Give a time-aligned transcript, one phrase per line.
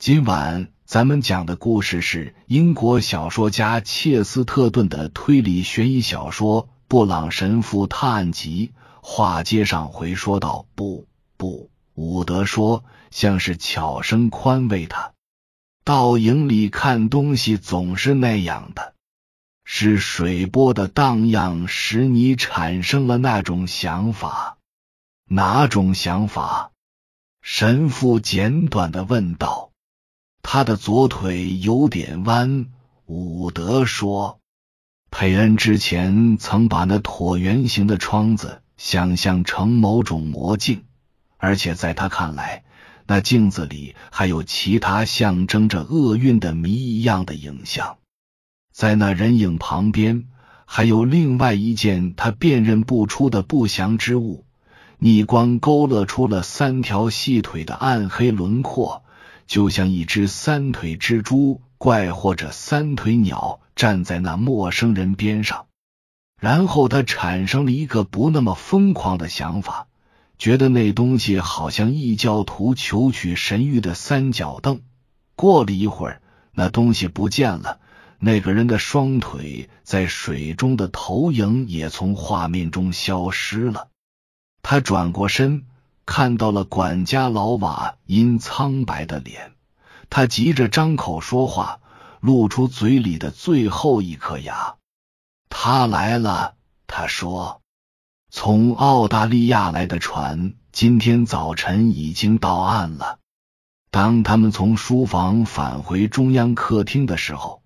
[0.00, 8.72] 今晚咱们讲的故事是英国小说家切斯特顿的推理悬疑小说《布朗神父探案集》。
[9.02, 15.12] 话接上回说道：“不不，伍德说，像是悄声宽慰他。
[15.84, 18.94] 倒影里看东西总是那样的，
[19.64, 24.56] 是水波的荡漾使你产生了那种想法。
[25.28, 26.70] 哪种想法？”
[27.44, 29.69] 神父简短的问道。
[30.42, 32.66] 他的左腿有点弯，
[33.06, 34.40] 伍德说
[35.10, 40.82] ：“佩恩之前曾把那椭圆形的窗子想象成某种魔镜，
[41.36, 42.64] 而且在他看来，
[43.06, 47.98] 那镜子里还有其他象征着厄运的谜一样的影像。
[48.72, 50.24] 在那人影旁边，
[50.64, 54.46] 还有另外一件他辨认不出的不祥之物，
[54.98, 59.04] 逆光勾勒出了三条细腿的暗黑轮廓。”
[59.50, 65.66] 就像一只三腿蜘蛛怪或者三腿鸟站在那陌生人边上，
[66.40, 69.88] 然后他产生了一个不那么疯狂的想法，
[70.38, 74.82] 觉得那东西好像异教徒求取神谕的三角凳。
[75.34, 77.80] 过了一会儿，那东西不见了，
[78.20, 83.88] 那个人的双腿在水中的投影也从画面中消失了。
[84.62, 85.64] 他转过身。
[86.06, 89.52] 看到了管家老瓦因苍白的脸，
[90.08, 91.80] 他急着张口说话，
[92.20, 94.74] 露出嘴里的最后一颗牙。
[95.48, 96.54] 他来了，
[96.86, 97.60] 他说
[98.30, 103.18] ：“从澳大利亚来的船今天早晨已经到岸了。”
[103.92, 107.62] 当他们从书房返回中央客厅的时候，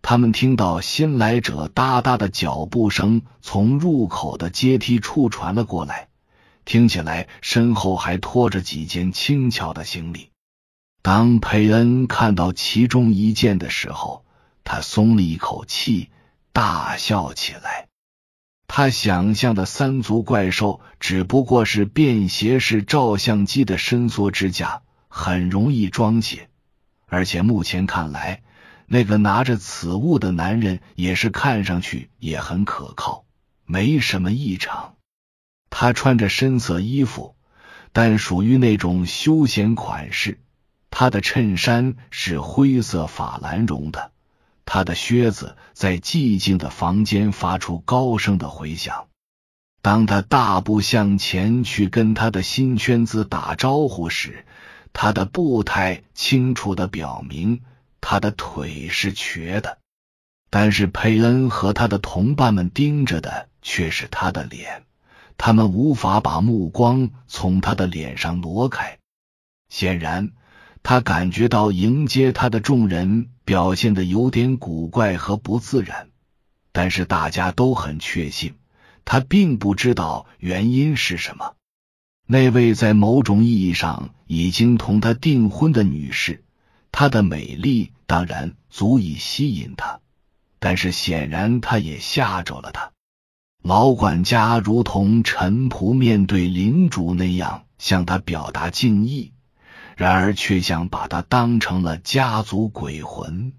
[0.00, 6.07] 他们听到新来者哒哒的脚步声从入口的阶梯处传了过来。
[6.68, 10.32] 听起来身后还拖着几件轻巧的行李。
[11.00, 14.26] 当佩恩看到其中一件的时候，
[14.64, 16.10] 他松了一口气，
[16.52, 17.88] 大笑起来。
[18.66, 26.50] 他想象的三足怪兽只不过是便携式照相机的伸缩支架，很容易装卸。
[27.06, 28.42] 而且目前看来，
[28.84, 33.24] 那个拿着此物的男人也是看上去也很可靠，
[33.64, 34.96] 没什么异常。
[35.70, 37.34] 他穿着深色衣服，
[37.92, 40.40] 但属于那种休闲款式。
[40.90, 44.10] 他的衬衫是灰色法兰绒的，
[44.64, 49.06] 他的靴子在寂静的房间发出高声的回响。
[49.80, 54.44] 当他大步向前去跟他的新圈子打招呼时，
[54.92, 57.60] 他的步态清楚的表明
[58.00, 59.78] 他的腿是瘸的。
[60.50, 64.84] 但是佩恩和他的同伴们盯着的却是他的脸。
[65.38, 68.98] 他们无法把目光从他的脸上挪开。
[69.70, 70.32] 显然，
[70.82, 76.10] 他感觉到迎接他的众人表现的有点古怪和不自然。
[76.72, 78.54] 但是大家都很确信，
[79.04, 81.54] 他并不知道原因是什么。
[82.26, 86.44] 那位在某种意义上已经同他订婚的女士，
[86.92, 90.00] 她的美丽当然足以吸引他，
[90.58, 92.92] 但是显然她也吓着了他。
[93.68, 99.34] 老管家如同臣仆面对领主那样向他表达敬意，
[99.94, 103.52] 然而却像把他当成了家族鬼魂。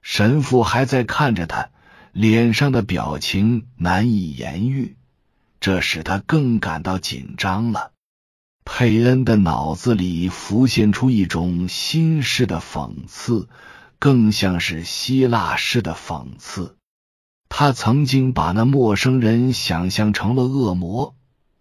[0.00, 1.70] 神父还在看着他，
[2.12, 4.96] 脸上的表情难以言喻，
[5.58, 7.90] 这使他更感到紧张了。
[8.64, 13.48] 佩恩的脑子里浮现出一种新式的讽刺，
[13.98, 16.76] 更像是希腊式的讽刺。
[17.54, 21.14] 他曾经把那陌生人想象成了恶魔，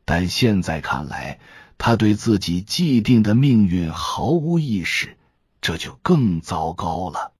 [0.05, 1.41] 但现在看来，
[1.77, 5.17] 他对自己既定的命运毫无意识，
[5.59, 7.33] 这就更糟糕了。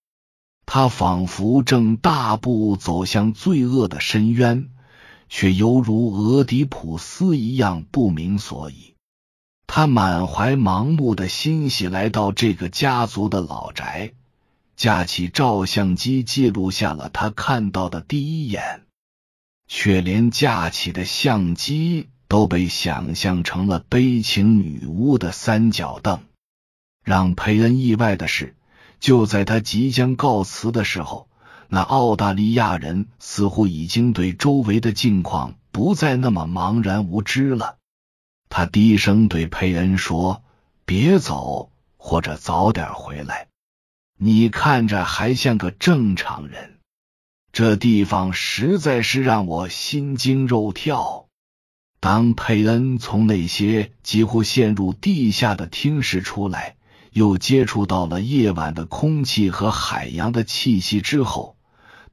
[0.65, 4.67] 他仿佛正大步走向罪恶的深渊，
[5.29, 8.95] 却犹如俄狄浦斯一样不明所以。
[9.65, 14.11] 他满怀盲目的欣喜来到这个家族的老宅。
[14.81, 18.81] 架起照相机，记录下了他看到的第一眼，
[19.67, 26.23] 却连架起的相机都被想象成了悲情女巫的三角凳。
[27.03, 28.55] 让佩恩意外的是，
[28.99, 31.27] 就在他即将告辞的时候，
[31.67, 37.77] 那澳大利亚人似乎已经对周围的境况不再那么茫然无知了。
[38.49, 40.41] 他低声对佩恩说
[40.85, 43.45] ：“别走，或者早点回来。”
[44.23, 46.77] 你看着还像个正常人，
[47.51, 51.25] 这地方实在是让我心惊肉跳。
[51.99, 56.75] 当佩恩从那些几乎陷入地下的厅室出来，
[57.11, 61.57] 又接触到了夜晚的空气和海洋的气息之后，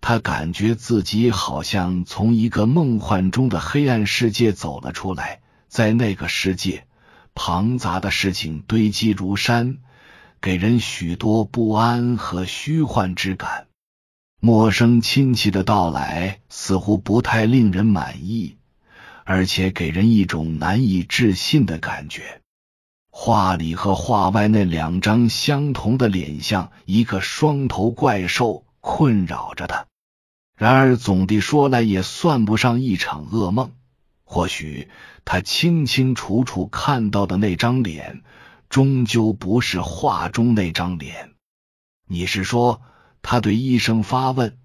[0.00, 5.43] 他感觉自己好像从一个梦幻中的黑暗世界走了出来。
[5.69, 6.87] 在那个世界，
[7.34, 9.76] 庞杂的事情堆积如山，
[10.40, 13.67] 给人许多不安和虚幻之感。
[14.40, 18.56] 陌生亲戚的到来似乎不太令人满意，
[19.25, 22.40] 而且给人一种难以置信的感觉。
[23.11, 29.87] 画里和画外那两张相同的脸像一个双头怪兽困扰着他。
[30.56, 33.73] 然而总的说来，也算不上一场噩梦。
[34.23, 34.88] 或许
[35.25, 38.23] 他清清楚楚看到的那张脸，
[38.68, 41.32] 终究不是画中那张脸。
[42.06, 42.82] 你是说？
[43.20, 44.56] 他对医生发问。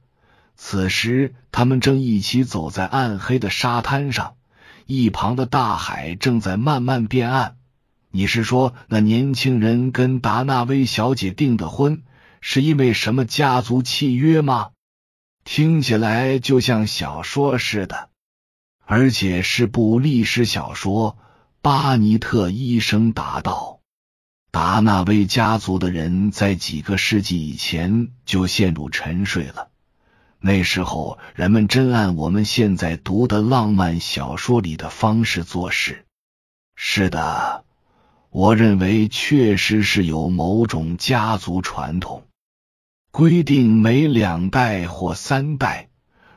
[0.55, 4.35] 此时，他们正一起走在暗黑的沙滩上，
[4.85, 7.57] 一旁的大海正在慢慢变暗。
[8.11, 12.03] 你是说，那年轻人跟达纳威小姐订的婚，
[12.41, 14.69] 是因为什么家族契约吗？
[15.44, 18.09] 听起来就像小说似的，
[18.85, 21.17] 而且是部历史小说。
[21.61, 23.79] 巴尼特医生答道。
[24.53, 29.69] 达纳威家族的人在几个世纪以前就陷入沉睡了。
[30.39, 36.05] 那时候，人们真按我们现在读的浪漫小说里的方式做事。
[36.75, 37.65] 是的。
[38.29, 42.27] 我认为确实是有某种家族传统，
[43.09, 45.89] 规定每两代或三代，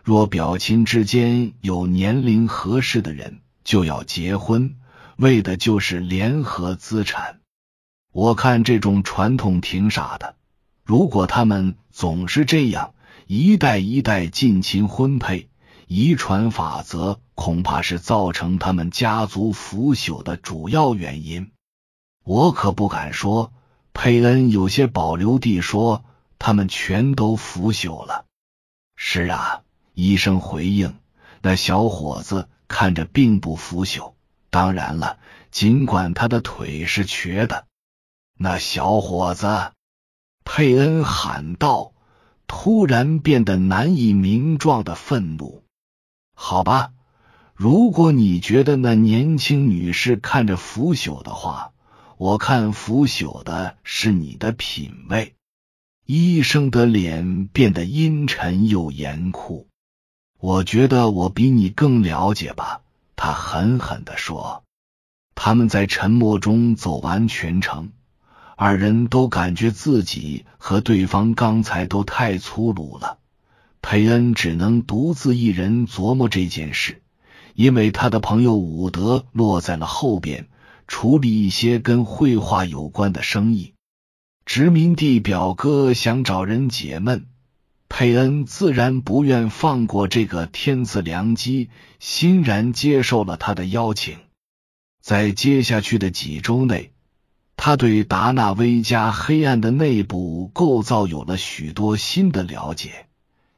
[0.02, 4.76] 若表亲之间有年龄合适的人，就要结婚，
[5.16, 7.40] 为的就是联合资产。
[8.16, 10.36] 我看这种传统挺傻的。
[10.84, 12.94] 如果他们总是这样
[13.26, 15.50] 一代一代近亲婚配，
[15.86, 21.50] 遗传法则恐怕是造成他们家族腐朽的主要原因。
[22.24, 23.52] 我可不敢说。
[23.92, 26.02] 佩恩有些保留地说
[26.38, 28.24] ：“他们全都腐朽了。”
[28.96, 29.60] 是啊，
[29.92, 30.94] 医生回应。
[31.42, 34.14] 那小伙子看着并不腐朽。
[34.48, 35.18] 当然了，
[35.50, 37.65] 尽管他的腿是瘸的。
[38.36, 39.72] 那小伙子，
[40.44, 41.92] 佩恩喊道，
[42.46, 45.64] 突然变得难以名状的愤怒。
[46.34, 46.92] 好吧，
[47.54, 51.72] 如果你觉得那年轻女士看着腐朽的话。
[52.18, 55.34] 我看腐朽的是你的品味。
[56.06, 59.68] 医生的脸变得阴沉又严酷。
[60.38, 62.80] 我觉得我比你更了解吧？
[63.16, 64.64] 他狠狠地说。
[65.34, 67.92] 他们在沉默中走完全程，
[68.56, 73.18] 二人都感觉自己和对方刚才都太粗鲁了。
[73.80, 77.02] 佩恩只能独自一人琢磨这件事，
[77.54, 80.48] 因为他的朋友伍德落在了后边。
[80.88, 83.74] 处理一些跟绘画有关的生意，
[84.44, 87.26] 殖民地表哥想找人解闷，
[87.88, 94.18] 佩恩自然不愿放过这个天赐良机，欣然接受了他的邀请。
[95.02, 96.92] 在接下去的几周内，
[97.66, 103.08] 他对达纳威加黑暗的内部构造有了许多新的了解。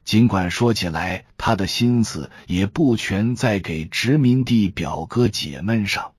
[0.03, 6.13] 尽管说起来，他的心思也不全在给殖民地表哥解闷上。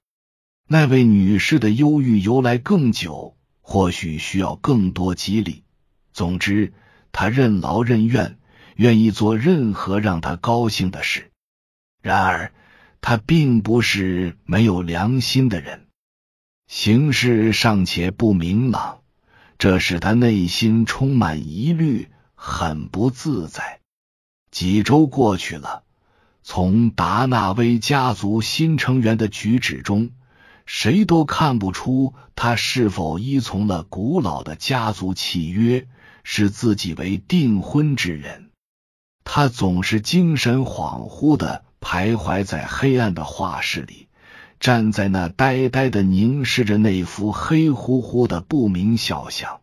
[0.69, 5.65] 那位女士的忧郁由来更久，或许需要更多激励。
[6.13, 6.73] 总之，
[7.11, 8.39] 她任劳任怨，
[8.77, 11.33] 愿意做任何让她高兴的事。
[12.01, 12.53] 然而，
[13.01, 15.89] 她并不是没有良心的人。
[16.71, 19.01] 形势尚且不明朗，
[19.59, 23.81] 这使他内心充满疑虑，很不自在。
[24.53, 25.83] 几周过去了，
[26.45, 30.13] 从达纳威家族新成员的举止中。
[30.65, 35.89] 谁都看不出他是否依从了古老的家族契约，
[36.23, 38.51] 视自己为订婚之人。
[39.25, 44.07] 他总是精神恍惚的徘徊在黑暗的画室里，
[44.61, 49.63] 站在那呆呆的凝视着那幅黑乎乎的不明肖像。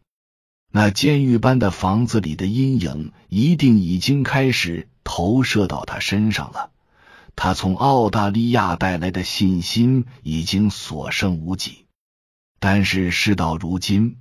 [0.72, 6.72] 那监狱般的房子里的阴影一定已经开始投射到他身上了。
[7.36, 11.86] 他从澳大利亚带来的信心已经所剩无几，
[12.60, 14.18] 但是事到如今，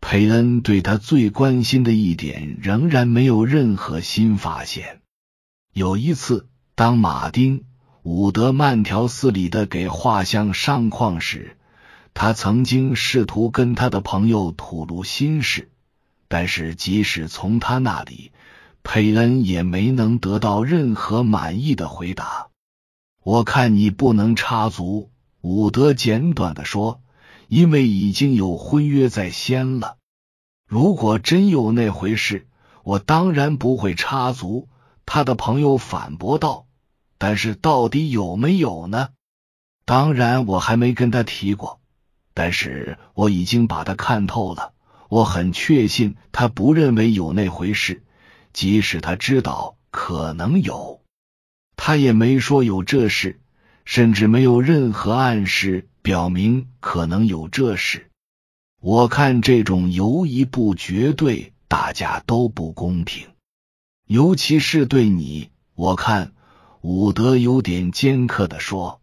[0.00, 5.00] 佩恩对他最关心的一点仍然没有任何新发现。
[5.72, 7.60] 有一次，当马丁·
[8.10, 11.58] 伍德慢条斯理的给画像上框时，
[12.14, 15.68] 他曾经试图跟他的朋友吐露心事，
[16.26, 18.32] 但是即使从他那里，
[18.82, 22.48] 佩恩也没能得到任何满意的回答。
[23.22, 25.10] 我看你不能插足，
[25.42, 27.02] 伍德简短的说，
[27.46, 29.98] 因为已经有婚约在先了。
[30.66, 32.46] 如果真有那回事，
[32.84, 34.66] 我当然不会插足。
[35.04, 36.64] 他的朋友反驳道
[37.18, 39.10] ：“但是到底有没有呢？
[39.84, 41.80] 当然，我还没跟他提过。
[42.32, 44.72] 但是我已经把他看透了。
[45.08, 48.04] 我很确信他不认为有那回事，
[48.52, 51.00] 即使他知道可能有，
[51.76, 53.40] 他也没说有这事，
[53.84, 58.10] 甚至没有任何暗示表明可能有这事。
[58.80, 63.26] 我看这种犹疑不决对大家都不公平。”
[64.06, 66.32] 尤其是对你，我看
[66.80, 69.00] 伍德有点尖刻的说。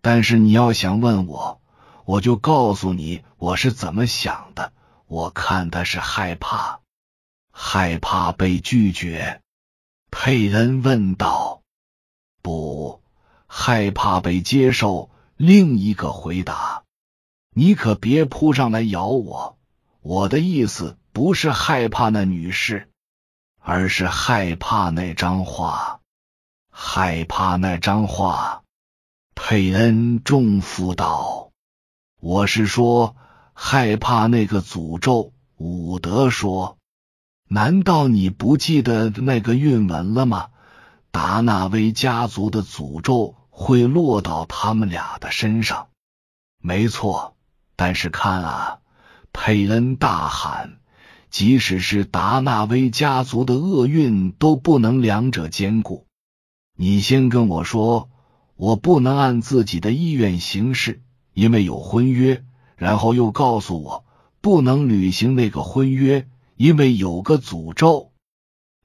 [0.00, 1.60] 但是你要想问我，
[2.04, 4.72] 我就告诉你我是怎么想的。
[5.06, 6.80] 我看他是害怕，
[7.50, 9.40] 害怕被拒绝。
[10.10, 11.62] 佩恩问道
[12.42, 13.02] ：“不，
[13.46, 16.82] 害怕被接受。”另一个回答
[17.54, 19.56] ：“你可别扑上来咬我。
[20.00, 22.88] 我的意思不是害怕那女士。”
[23.60, 25.97] 而是害怕那张画，
[26.80, 28.62] 害怕那张画。
[29.34, 31.50] 佩恩重负道
[32.22, 33.16] ：“我是说，
[33.52, 36.78] 害怕那个诅咒。”伍德说
[37.50, 40.50] ：“难道你不记得那个韵文了吗？
[41.10, 45.88] 达纳威家族的诅咒会落到他们俩的身上。”
[46.62, 47.36] 没错，
[47.74, 48.78] 但是看啊！
[49.32, 50.78] 佩恩大喊。
[51.28, 56.06] 即使是达纳威家族的厄运都不能两者兼顾。
[56.80, 58.08] 你先跟我说，
[58.54, 61.02] 我不能按自己的意愿行事，
[61.34, 62.42] 因为有婚约；
[62.76, 64.04] 然后又告诉我
[64.40, 68.12] 不能履行那个婚约，因为有个诅咒。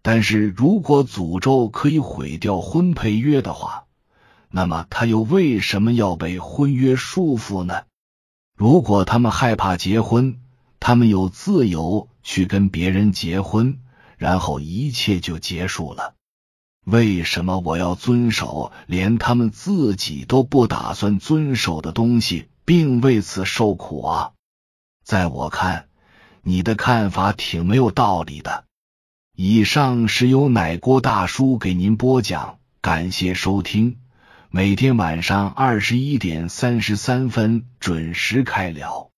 [0.02, 3.86] 但是如果诅咒可以毁掉婚配约的话，
[4.50, 7.84] 那么他又为什么要被婚约束缚呢？
[8.58, 10.40] 如果他们害怕结婚，
[10.80, 12.10] 他们有自由。
[12.26, 13.80] 去跟别人结婚，
[14.16, 16.16] 然后一切就结束了。
[16.84, 24.32] 为什么我要遵守连他们自己都不打算遵守的东西，并为此受苦啊？
[25.06, 25.86] 在我看，
[26.42, 28.66] 你的看法挺没有道理的。
[29.36, 33.98] 以上是由奶锅大叔给您播讲，感谢收听。
[34.50, 39.13] 每天晚上二十一点三十三分准时开聊。